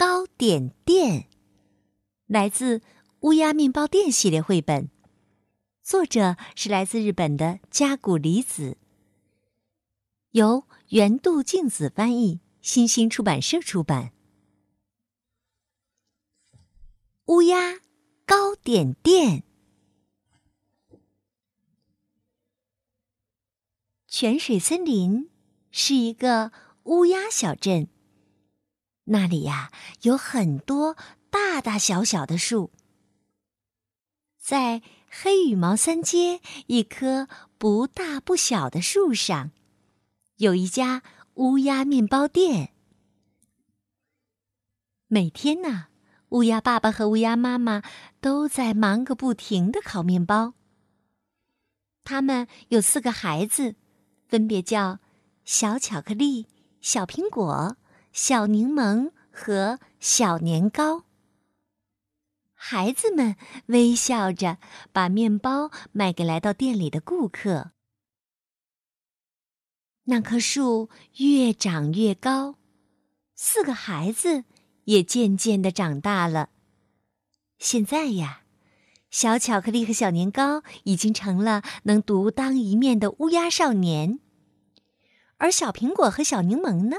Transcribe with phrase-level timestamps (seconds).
[0.00, 1.20] 糕点店》，
[2.24, 2.78] 来自
[3.20, 4.88] 《乌鸦面包店》系列绘本，
[5.82, 8.78] 作者是来自日本的加古里子，
[10.30, 14.14] 由原度静子翻译，新星出版社出版。
[17.26, 17.80] 乌鸦
[18.24, 19.44] 糕点店，
[24.06, 25.28] 泉水森林。
[25.70, 26.52] 是一个
[26.84, 27.86] 乌鸦小镇。
[29.04, 29.70] 那里呀，
[30.02, 30.96] 有很多
[31.30, 32.70] 大大小小的树。
[34.38, 39.50] 在黑羽毛三街一棵不大不小的树上，
[40.36, 41.02] 有一家
[41.34, 42.72] 乌鸦面包店。
[45.08, 45.88] 每天呢，
[46.30, 47.82] 乌鸦爸爸和乌鸦妈妈
[48.20, 50.54] 都在忙个不停的烤面包。
[52.04, 53.74] 他们有四个孩子，
[54.28, 55.00] 分别叫。
[55.42, 56.46] 小巧克力、
[56.80, 57.76] 小苹果、
[58.12, 61.04] 小柠檬和小年糕。
[62.54, 64.58] 孩子们微笑着
[64.92, 67.72] 把面包卖给来到店里的顾客。
[70.04, 72.56] 那棵树越长越高，
[73.34, 74.44] 四个孩子
[74.84, 76.50] 也渐渐的长大了。
[77.58, 78.42] 现在呀，
[79.10, 84.18] 小巧克力和小年糕已经成了能独当一面的乌鸦少年。
[85.36, 86.98] 而小苹果和小柠檬呢，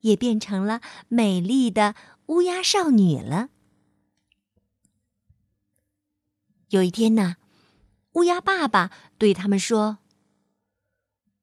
[0.00, 1.94] 也变成了美丽的
[2.26, 3.48] 乌鸦少女了。
[6.68, 7.36] 有一天呢，
[8.12, 9.98] 乌鸦爸爸对他们说：“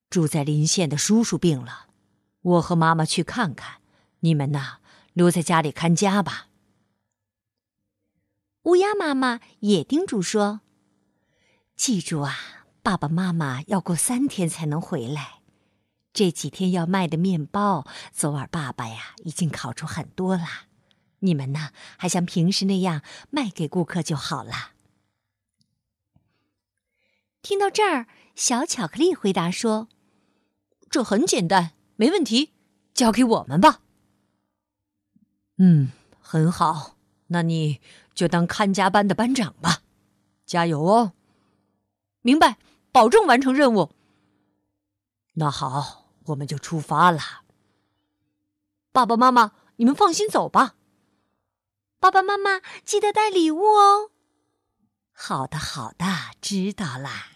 [0.09, 1.87] 住在邻县的叔叔病了，
[2.41, 3.81] 我和妈妈去看看，
[4.21, 4.79] 你们呐，
[5.13, 6.47] 留在家里看家吧。”
[8.63, 10.61] 乌鸦妈妈也叮嘱说
[11.75, 15.36] ：“记住啊，爸爸妈妈要过三天才能回来。”
[16.17, 20.43] 这几天要卖的面包，昨晚爸爸呀已经烤出很多了。
[21.19, 24.71] 你们呢，还像平时那样卖给顾客就好了。
[27.43, 29.89] 听到这儿，小巧克力回答说
[30.89, 32.51] ：“这很简单，没问题，
[32.95, 33.81] 交给我们吧。”
[35.59, 36.97] 嗯，很好，
[37.27, 37.79] 那你
[38.15, 39.83] 就当看家班的班长吧，
[40.47, 41.13] 加油哦！
[42.23, 42.57] 明白，
[42.91, 43.91] 保证完成任务。
[45.35, 46.05] 那好。
[46.27, 47.19] 我们就出发了。
[48.91, 50.75] 爸爸妈妈，你们放心走吧。
[51.99, 54.11] 爸爸妈妈记得带礼物哦。
[55.11, 56.05] 好的，好的，
[56.41, 57.31] 知道啦。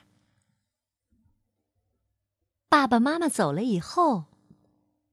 [2.70, 4.26] 爸爸妈妈走了以后，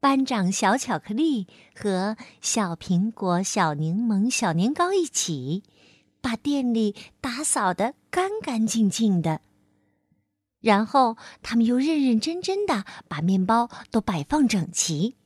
[0.00, 5.64] 班长小巧克力和小苹果、小柠檬、小年糕一起，
[6.20, 9.40] 把店里打扫的干干净净的。
[10.60, 15.16] 然后，他们又认认真真的把面包都摆放整齐。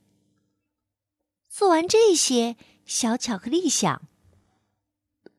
[1.49, 2.55] 做完这些，
[2.85, 4.01] 小巧克力想：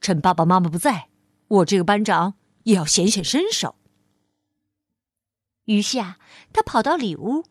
[0.00, 1.08] 趁爸爸妈妈不在，
[1.48, 2.34] 我这个班长
[2.64, 3.76] 也要显显身手。
[5.64, 6.18] 于是啊，
[6.52, 7.44] 他跑到里屋，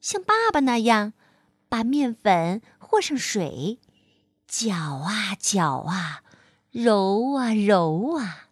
[0.00, 1.12] 像爸爸那样，
[1.68, 3.78] 把面粉和上水，
[4.46, 6.22] 搅啊搅啊，
[6.70, 8.48] 揉啊揉啊。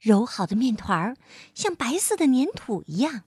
[0.00, 1.16] 揉好的面团儿
[1.54, 3.24] 像白色的粘土一样，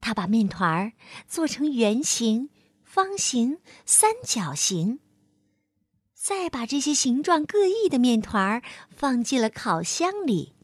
[0.00, 0.92] 他把面团儿
[1.26, 2.50] 做成圆形、
[2.84, 5.00] 方形、三角形，
[6.14, 10.54] 再把这些形状各异的面团儿放进了烤箱里，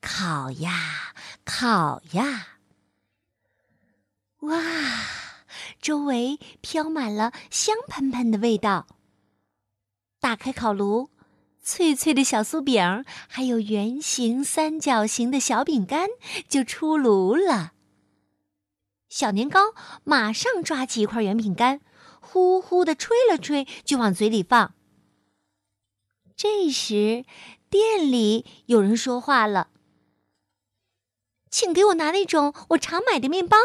[0.00, 2.58] 烤呀烤呀。
[4.40, 4.62] 哇，
[5.80, 8.88] 周围飘满了香喷喷的味道。
[10.18, 11.10] 打开烤炉。
[11.66, 16.08] 脆脆的小酥饼，还有圆形、三角形的小饼干
[16.48, 17.72] 就出炉了。
[19.08, 19.74] 小年糕
[20.04, 21.80] 马上抓起一块圆饼干，
[22.20, 24.74] 呼呼的吹了吹，就往嘴里放。
[26.36, 27.24] 这时，
[27.68, 29.70] 店里有人说话了
[31.50, 33.56] ：“请给我拿那种我常买的面包。”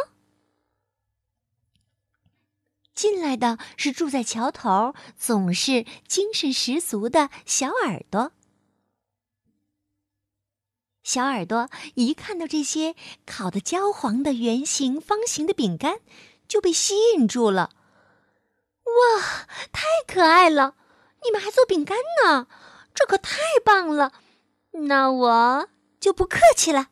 [3.02, 8.32] 进来的是住在桥头、总是精神十足的小耳朵。
[11.02, 12.96] 小耳朵一看到这些
[13.26, 16.02] 烤的焦黄的圆形、方形的饼干，
[16.48, 17.72] 就被吸引住了。
[18.84, 20.76] 哇，太可爱了！
[21.24, 22.46] 你们还做饼干呢，
[22.94, 24.14] 这可太棒了！
[24.74, 25.70] 那我
[26.00, 26.90] 就不客气了。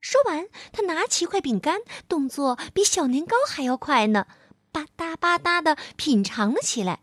[0.00, 4.28] 说完，他拿起一块饼干，动作比小年糕还要快呢，
[4.76, 7.00] 吧嗒吧嗒的品尝了起来，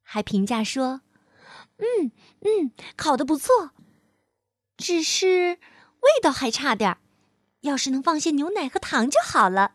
[0.00, 1.02] 还评价说
[1.76, 3.72] ：“嗯嗯，烤的不错，
[4.78, 5.58] 只是
[6.00, 6.98] 味道还差点儿，
[7.60, 9.74] 要是能放些牛奶和糖就好了。”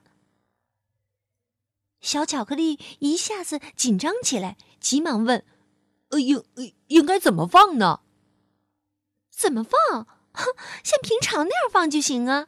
[2.02, 5.46] 小巧克力一下子紧张起来，急忙问
[6.10, 6.44] ：“呃，应
[6.88, 8.02] 应该怎么放呢？
[9.30, 10.08] 怎么放？
[10.32, 10.48] 哼
[10.84, 12.48] 像平常那样放就行啊。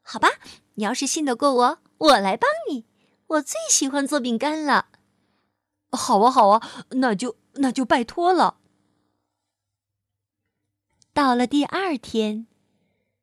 [0.00, 0.30] 好吧，
[0.76, 2.87] 你要是信得过我，我来帮你。
[3.28, 4.88] 我最喜欢做饼干了。
[5.90, 8.58] 好啊，好啊，那就那就拜托了。”
[11.14, 12.46] 到了第二天，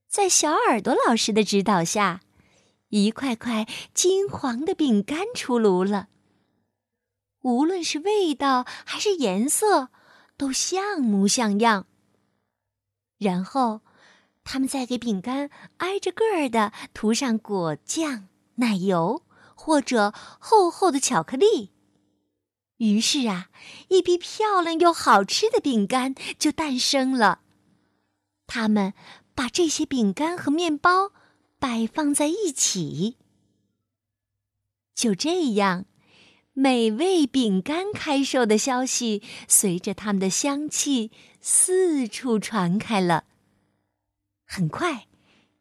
[0.07, 2.21] 在小耳朵老师的指导下。
[2.89, 6.07] 一块块金黄的饼干出炉了，
[7.41, 9.89] 无论是味道还是颜色，
[10.37, 11.87] 都像模像样。
[13.17, 13.81] 然后，
[14.45, 19.23] 他们再给饼干挨着个儿的涂上果酱、奶油
[19.65, 21.71] 或者厚厚的巧克力。
[22.77, 23.49] 于是啊，
[23.89, 27.39] 一批漂亮又好吃的饼干就诞生了。
[28.45, 28.93] 他们
[29.33, 31.11] 把这些饼干和面包。
[31.57, 33.17] 摆放在一起，
[34.93, 35.85] 就这样，
[36.53, 41.11] 美味饼干开售的消息随着它们的香气
[41.41, 43.23] 四处传开了。
[44.45, 45.07] 很快，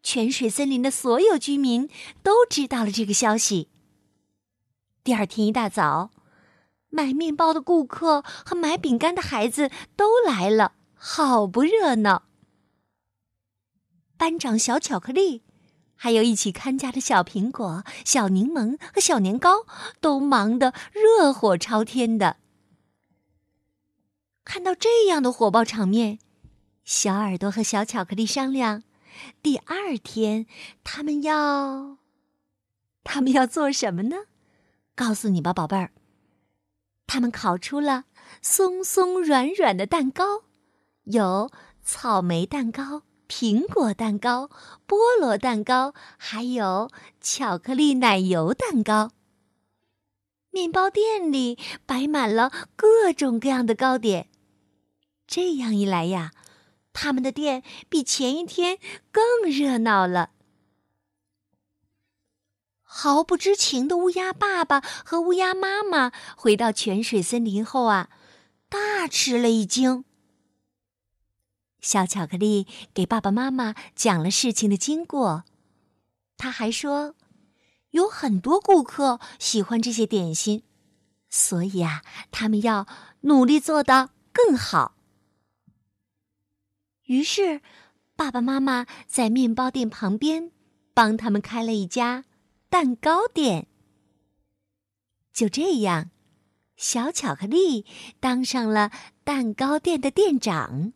[0.03, 1.89] 泉水森林的所有居民
[2.23, 3.69] 都知道了这个消息。
[5.05, 6.11] 第二天一大早，
[6.89, 12.23] 买面包的顾客和买饼干的孩子都来了，好不热闹。
[14.17, 15.43] 班长小巧克力。
[15.97, 19.65] 还有一起看家的小苹果、小柠檬和小年糕，
[20.01, 22.37] 都忙得热火朝天的。
[24.45, 26.19] 看到这样的火爆场面，
[26.85, 28.83] 小耳朵和小巧克力商量，
[29.41, 30.47] 第二天
[30.83, 31.97] 他们要，
[33.05, 34.17] 他们要做什么呢？
[34.95, 35.91] 告诉你吧，宝贝儿。
[37.07, 38.05] 他们烤出了
[38.41, 40.43] 松松软软的蛋糕，
[41.05, 41.51] 有
[41.83, 43.03] 草莓蛋糕。
[43.27, 44.51] 苹果蛋糕、
[44.87, 46.91] 菠萝蛋糕，还有
[47.23, 49.13] 巧克力奶油蛋糕。
[50.51, 54.29] 面包店里摆满了各种各样的糕点。
[55.27, 56.33] 这样一来呀，
[56.93, 58.79] 他们的店比前一天
[59.11, 60.31] 更热闹了。
[63.05, 68.09] 毫不知情的乌鸦爸爸和乌鸦妈妈回到泉水森林后啊，
[68.71, 70.07] 大吃了一惊。
[71.83, 75.45] 小巧克力给爸爸妈妈讲了事情的经过，
[76.39, 77.15] 他还说，
[77.91, 80.63] 有很多顾客喜欢这些点心，
[81.29, 82.01] 所以啊，
[82.31, 82.87] 他们要
[83.21, 84.97] 努力做得更好。
[87.03, 87.61] 于是，
[88.17, 90.53] 爸爸妈妈在面包店旁边
[90.95, 92.25] 帮他们开了一家
[92.75, 93.69] 蛋糕店。
[95.33, 96.11] 就这样，
[96.75, 97.87] 小巧克力
[98.19, 98.91] 当上了
[99.23, 100.93] 蛋糕店的店长。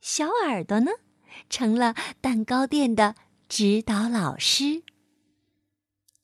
[0.00, 0.90] 小耳朵呢，
[1.50, 3.16] 成了蛋糕店的
[3.50, 4.82] 指导老师。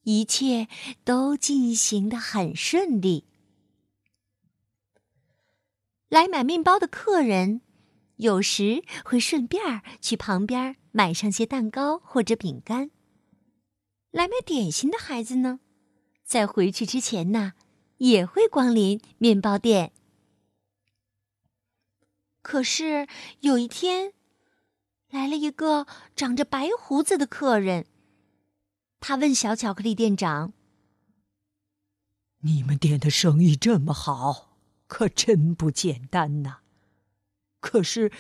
[0.05, 0.67] 一切
[1.05, 3.27] 都进行的很顺利。
[6.09, 7.61] 来买面包的客人，
[8.17, 12.91] 有时会顺便去旁边买上些蛋糕或者饼干。
[14.11, 15.61] 来买点心的孩子呢，
[16.25, 17.53] 在回去之前呢，
[17.99, 19.93] 也会光临面包店。
[22.41, 23.07] 可是
[23.41, 24.15] 有一天，
[25.11, 25.87] 来了一个
[26.17, 27.87] 长着白胡子的客人。
[29.01, 30.55] 他问小巧克力店长
[32.41, 36.61] ：“你们店的生意这么好，可真不简单呐！
[37.61, 38.11] 可是，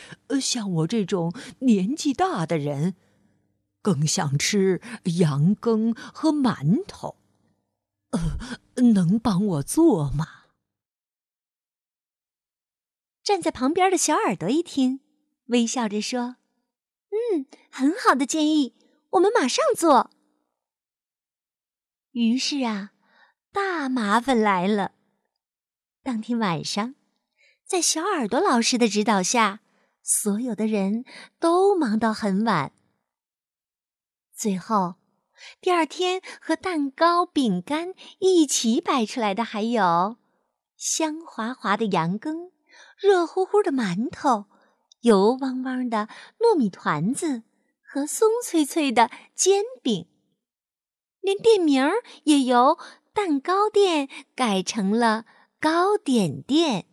[0.40, 2.94] 像我这种年纪大的人，
[3.88, 4.82] 更想吃
[5.18, 7.16] 羊羹和馒头。
[8.10, 10.26] 呃，能帮我做吗？”
[13.24, 15.00] 站在旁边的小耳朵一听，
[15.46, 16.36] 微笑着说
[17.08, 18.74] ：“嗯，很好的建议，
[19.10, 20.10] 我们马上做。”
[22.12, 22.92] 于是啊，
[23.52, 24.92] 大麻烦来了。
[26.02, 26.94] 当天晚上，
[27.66, 29.60] 在小耳朵老师的指导下，
[30.02, 31.04] 所有的人
[31.38, 32.72] 都忙到很晚。
[34.38, 34.94] 最后，
[35.60, 40.16] 第二天和蛋糕、饼干一起摆出来的还有
[40.76, 42.52] 香滑滑的羊羹。
[42.96, 44.44] 热乎乎的馒头，
[45.00, 47.42] 油汪汪的糯米团子
[47.82, 50.06] 和松脆脆的煎饼，
[51.20, 52.78] 连店名儿也由
[53.12, 55.24] “蛋糕店改成了
[55.58, 56.86] 糕点店。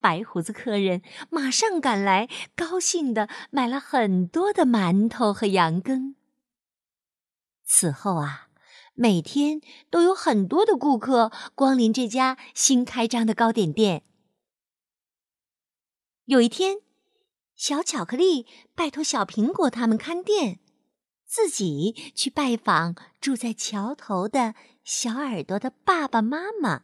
[0.00, 6.14] 白胡子客人马上赶来，高兴的买了很多的馒头和羊羹。
[7.64, 8.48] 此后啊，
[8.94, 9.60] 每天
[9.90, 14.04] 都有很多的顾客光临这家新开张的糕点店。
[16.26, 16.78] 有一天，
[17.54, 20.60] 小巧克力拜托小苹果他们看店。
[21.28, 26.82] 自己去拜访住在桥头的小耳朵的爸爸妈妈。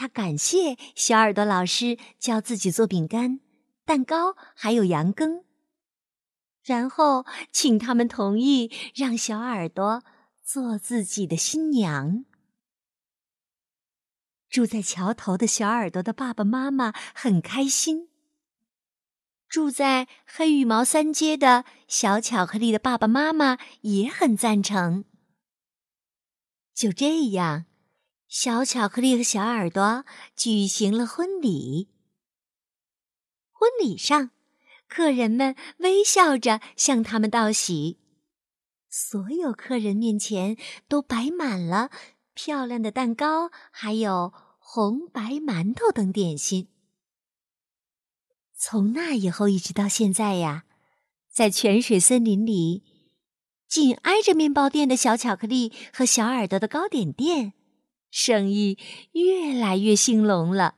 [0.00, 3.38] 他感谢小耳朵老师教自己做饼干、
[3.84, 5.44] 蛋糕，还有羊羹，
[6.64, 10.02] 然后请他们同意让小耳朵
[10.42, 12.24] 做自己的新娘。
[14.48, 18.08] 住在桥头的小耳朵的爸爸妈妈很开心。
[19.50, 25.04] 住在黑羽毛三街的小巧克力的爸爸妈妈也很赞成。
[26.72, 27.66] 就这样，
[28.30, 30.04] 小巧克力和小耳朵
[30.36, 31.88] 举行了婚礼。
[33.50, 34.30] 婚礼上，
[34.86, 37.98] 客人们微笑着向他们道喜，
[38.88, 40.56] 所有客人面前
[40.86, 41.90] 都摆满了
[42.32, 46.68] 漂亮的蛋糕，还有红白馒头等点心。
[48.56, 50.66] 从那以后一直到现在呀，
[51.28, 52.84] 在泉水森林里，
[53.66, 57.54] 紧挨着面包店的小巧克力和小耳朵的糕点店，
[58.10, 58.78] 生意
[59.12, 60.76] 越来越兴隆了。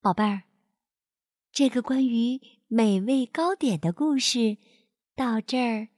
[0.00, 0.42] 宝贝儿，
[1.50, 4.58] 这个关于美味糕点的故事
[5.14, 5.88] 到这儿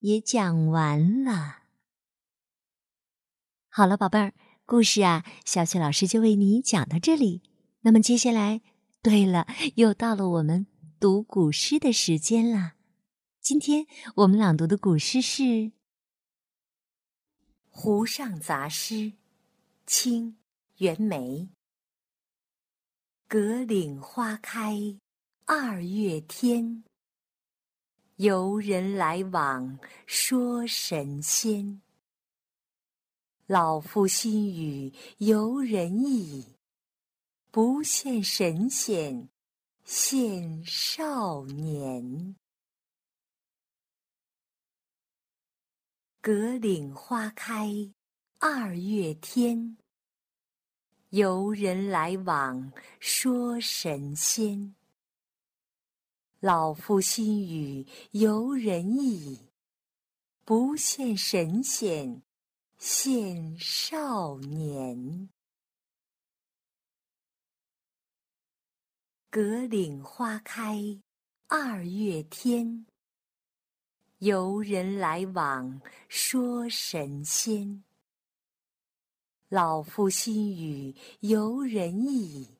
[0.00, 1.62] 也讲完了。
[3.68, 4.34] 好了，宝贝儿，
[4.64, 7.42] 故事啊，小雪老师就为你讲到这里。
[7.80, 8.62] 那么接下来。
[9.02, 10.66] 对了，又到了我们
[10.98, 12.72] 读古诗的时间了。
[13.40, 13.86] 今天
[14.16, 15.42] 我们朗读的古诗是
[17.68, 18.94] 《湖上杂诗》，
[19.86, 20.32] 清·
[20.78, 21.48] 袁枚。
[23.28, 24.98] 葛岭花开
[25.44, 26.82] 二月天，
[28.16, 31.80] 游人来往说神仙。
[33.46, 36.56] 老夫心语游人意。
[37.52, 39.28] 不羡神仙
[39.86, 42.36] 羡少年。
[46.20, 47.94] 葛岭花开
[48.38, 49.78] 二月天，
[51.08, 54.74] 游人来往说神仙。
[56.40, 59.40] 老夫心语游人意，
[60.44, 62.22] 不羡神仙
[62.78, 65.30] 羡少年。
[69.30, 71.00] 葛岭花开
[71.46, 72.86] 二月天，
[74.18, 77.82] 游人来往说神仙。
[79.48, 82.58] 老夫心语游人意，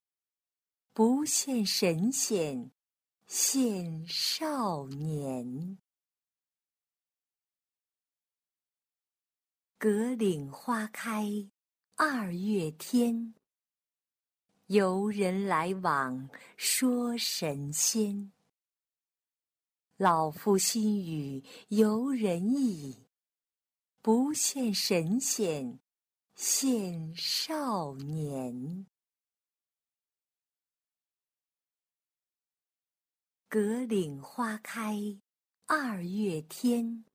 [0.92, 2.70] 不羡神仙
[3.28, 5.78] 羡少年。
[9.76, 11.50] 葛岭花开
[11.96, 13.34] 二月天。
[14.66, 18.30] 游人来往说神仙。
[19.96, 23.08] 老夫心语游人意，
[24.00, 25.80] 不羡神仙
[26.36, 28.86] 羡少年。
[33.48, 35.18] 葛岭花开
[35.64, 37.06] 二月天，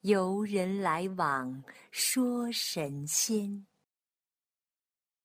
[0.00, 3.66] 游人来往说神仙。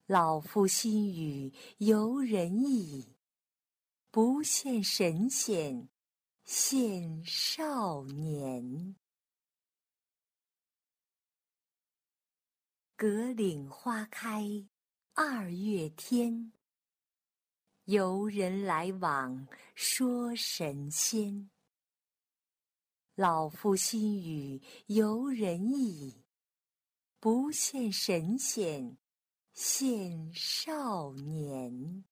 [0.05, 3.15] 老夫心语游人意，
[4.11, 5.87] 不羡神仙
[6.45, 8.97] 羡少年。
[13.07, 14.65] 格岭花开
[15.13, 16.51] 二月天，
[17.83, 21.51] 游人来往说神仙。
[23.13, 26.23] 老夫心语游人意，
[27.19, 28.97] 不羡神仙。
[29.53, 32.03] 羡少年。